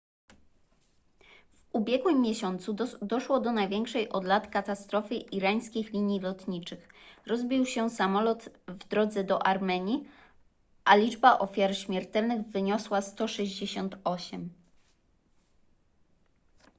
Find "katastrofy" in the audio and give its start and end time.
4.47-5.15